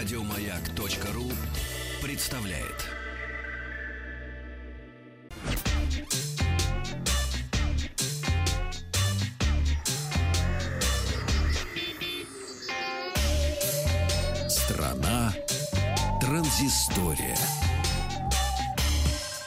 [0.00, 1.30] Радиомаяк.ру
[2.02, 2.86] представляет.
[14.48, 15.34] Страна
[16.18, 17.36] транзистория.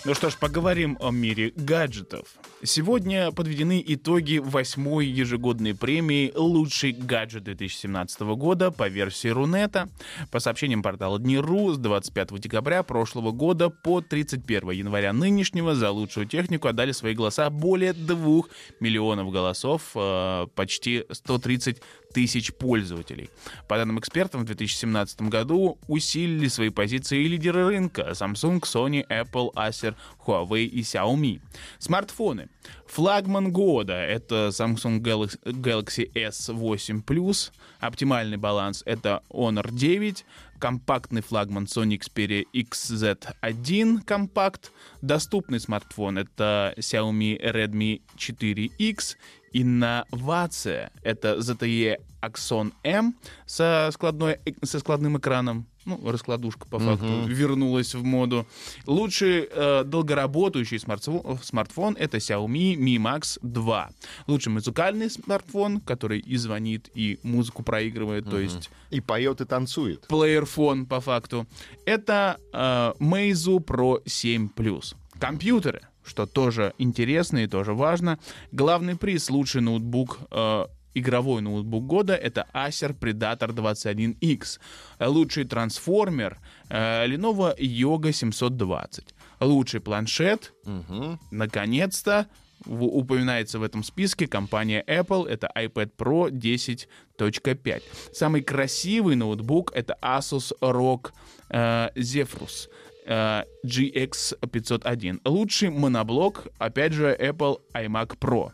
[0.05, 2.27] Ну что ж, поговорим о мире гаджетов.
[2.65, 9.89] Сегодня подведены итоги восьмой яногодной премии «Лучший гаджет 2017 года» по версии Рунета.
[10.31, 16.25] По сообщениям портала Дни.ру, с 25 декабря прошлого года по 31 января нынешнего за лучшую
[16.25, 18.43] технику отдали свои голоса более 2
[18.79, 21.81] миллионов голосов, э, почти 130
[22.13, 23.29] тысяч пользователей.
[23.67, 29.95] По данным экспертов, в 2017 году усилили свои позиции лидеры рынка Samsung, Sony, Apple, Acer,
[30.25, 31.41] Huawei и Xiaomi.
[31.79, 32.47] Смартфоны.
[32.87, 37.51] Флагман года— это Samsung Galaxy S8 Plus.
[37.79, 40.25] Оптимальный баланс— это Honor 9.
[40.59, 44.71] Компактный флагман Sony Xperia XZ1 Compact.
[45.01, 49.15] Доступный смартфон— это Xiaomi Redmi 4X.
[49.53, 57.27] Инновация— это ZTE Axon M со, складной, со складным экраном ну, раскладушка по факту uh-huh.
[57.27, 58.47] вернулась в моду.
[58.85, 63.89] Лучший э, долгоработающий смартфон, смартфон это Xiaomi Mi Max 2.
[64.27, 68.31] Лучший музыкальный смартфон, который и звонит, и музыку проигрывает, uh-huh.
[68.31, 68.69] то есть...
[68.89, 70.07] И поет, и танцует.
[70.07, 71.47] Плеерфон, по факту.
[71.85, 74.95] Это э, Meizu Pro 7 Plus.
[75.19, 78.19] Компьютеры, что тоже интересно и тоже важно.
[78.51, 84.59] Главный приз лучший ноутбук э, игровой ноутбук года это Acer Predator 21X.
[84.99, 89.13] Лучший трансформер э, Lenovo Yoga 720.
[89.39, 91.19] Лучший планшет, угу.
[91.31, 92.27] наконец-то,
[92.65, 97.83] упоминается в этом списке компания Apple, это iPad Pro 10.5.
[98.13, 101.11] Самый красивый ноутбук это Asus ROG
[101.49, 102.69] э, Zephyrus.
[103.05, 105.21] Э, GX501.
[105.25, 108.51] Лучший моноблок, опять же, Apple iMac Pro.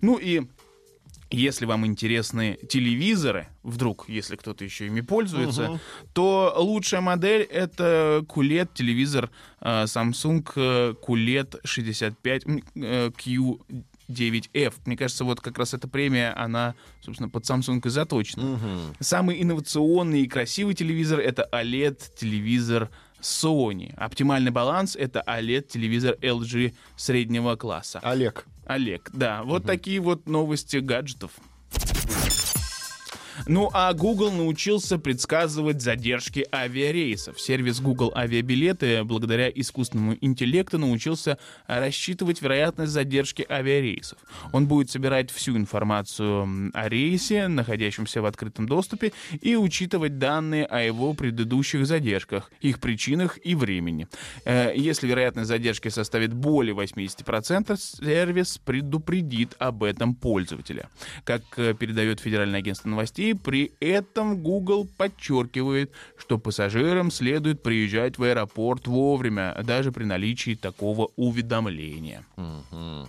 [0.00, 0.42] Ну и
[1.32, 5.80] если вам интересны телевизоры, вдруг, если кто-то еще ими пользуется, uh-huh.
[6.12, 12.42] то лучшая модель это QLED телевизор э, Samsung э, QLED 65
[12.76, 13.60] э, Q
[14.08, 14.74] 9F.
[14.84, 18.42] Мне кажется, вот как раз эта премия, она, собственно, под Samsung и заточена.
[18.42, 18.96] Uh-huh.
[19.00, 22.90] Самый инновационный и красивый телевизор— это OLED-телевизор
[23.22, 23.94] Sony.
[23.96, 28.00] Оптимальный баланс— это OLED-телевизор LG среднего класса.
[28.02, 28.46] Олег.
[28.66, 29.42] Олег, да.
[29.42, 29.68] Вот угу.
[29.68, 31.32] такие вот новости гаджетов.
[33.46, 37.40] Ну а Google научился предсказывать задержки авиарейсов.
[37.40, 44.18] Сервис Google Авиабилеты благодаря искусственному интеллекту научился рассчитывать вероятность задержки авиарейсов.
[44.52, 50.80] Он будет собирать всю информацию о рейсе, находящемся в открытом доступе, и учитывать данные о
[50.80, 54.06] его предыдущих задержках, их причинах и времени.
[54.44, 60.88] Э, если вероятность задержки составит более 80%, сервис предупредит об этом пользователя.
[61.24, 68.22] Как э, передает Федеральное агентство новостей, при этом Google подчеркивает, что пассажирам следует приезжать в
[68.22, 72.24] аэропорт вовремя, даже при наличии такого уведомления.
[72.36, 73.08] Угу.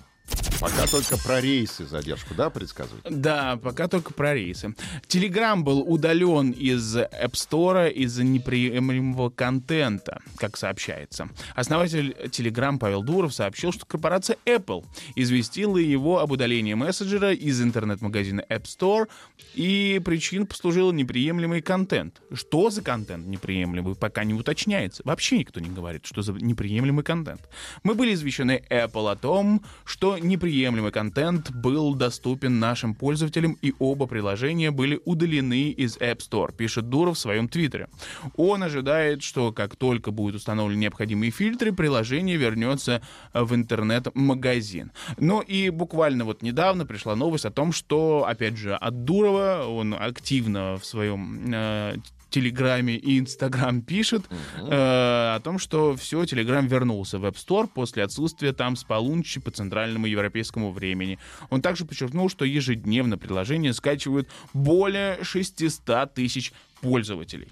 [0.63, 3.05] Пока только про рейсы задержку, да, предсказывают?
[3.09, 4.73] Да, пока только про рейсы.
[5.09, 11.27] Telegram был удален из App Store из-за неприемлемого контента, как сообщается.
[11.53, 14.85] Основатель Telegram Павел Дуров сообщил, что корпорация Apple
[15.15, 19.09] известила его об удалении мессенджера из интернет-магазина App Store,
[19.55, 22.21] и причин послужил неприемлемый контент.
[22.31, 25.03] Что за контент неприемлемый, пока не уточняется.
[25.03, 27.41] Вообще никто не говорит, что за неприемлемый контент.
[27.83, 34.07] Мы были извещены Apple о том, что неприемлемый контент был доступен нашим пользователям, и оба
[34.07, 37.87] приложения были удалены из App Store, пишет Дуров в своем твиттере.
[38.35, 43.01] Он ожидает, что как только будут установлены необходимые фильтры, приложение вернется
[43.33, 44.91] в интернет-магазин.
[45.17, 49.93] Ну и буквально вот недавно пришла новость о том, что, опять же, от Дурова, он
[49.93, 51.95] активно в своем э,
[52.33, 54.67] Телеграме и Инстаграм пишет uh-huh.
[54.67, 59.39] э, о том, что все, Телеграм вернулся в App Store после отсутствия там с полуночи
[59.39, 61.19] по центральному европейскому времени.
[61.51, 67.49] Он также подчеркнул, что ежедневно приложение скачивают более 600 тысяч пользователей.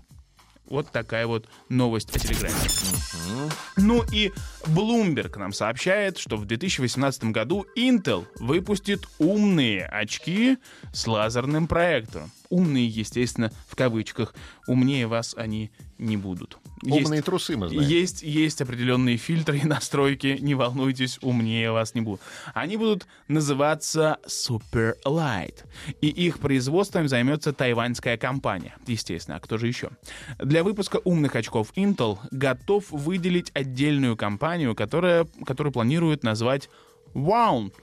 [0.66, 2.56] Вот такая вот новость о Телеграме.
[2.56, 3.54] Uh-huh.
[3.78, 4.32] Ну и
[4.66, 10.58] Bloomberg нам сообщает, что в 2018 году Intel выпустит умные очки
[10.92, 12.32] с лазерным проектором.
[12.52, 14.36] Умные, естественно, в кавычках.
[14.68, 16.58] Умнее вас они не будут.
[16.84, 17.88] Умные есть, трусы мы знаем.
[17.88, 22.22] есть, есть определенные фильтры и настройки, не волнуйтесь, умнее вас не будут.
[22.54, 25.64] Они будут называться Super Light.
[26.02, 28.76] И их производством займется тайваньская компания.
[28.86, 29.92] Естественно, а кто же еще?
[30.38, 36.70] Для выпуска умных очков Intel готов выделить отдельную компанию, которая, которую планирует назвать
[37.14, 37.74] Wound.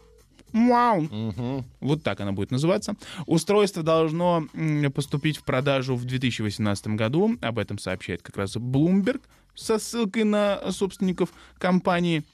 [0.52, 1.64] Wound.
[1.80, 2.96] Вот так она будет называться.
[3.26, 4.46] Устройство должно
[4.94, 7.36] поступить в продажу в 2018 году.
[7.40, 9.20] Об этом сообщает как раз Bloomberg
[9.54, 12.24] со ссылкой на собственников компании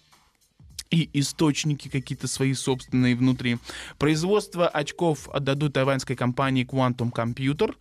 [0.90, 3.58] и источники какие-то свои собственные внутри.
[3.98, 7.74] Производство очков отдадут тайваньской компании Quantum Computer,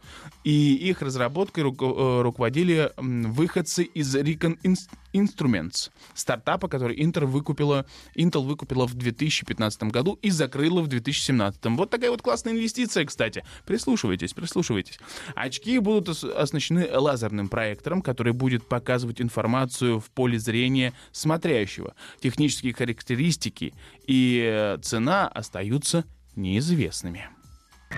[0.43, 7.85] и их разработкой э, руководили выходцы из Ins- Instruments, стартапа, который Intel выкупила,
[8.17, 11.59] Intel выкупила в 2015 году и закрыла в 2017.
[11.65, 13.45] Вот такая вот классная инвестиция, кстати.
[13.65, 14.99] Прислушивайтесь, прислушивайтесь.
[15.35, 21.95] Очки будут ос- оснащены лазерным проектором, который будет показывать информацию в поле зрения смотрящего.
[22.21, 23.73] Технические характеристики
[24.07, 26.05] и э, цена остаются
[26.35, 27.29] неизвестными.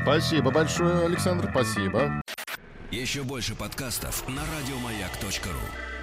[0.01, 2.21] Спасибо большое, Александр, спасибо.
[2.91, 5.94] Еще больше подкастов на радиомаяк.ру.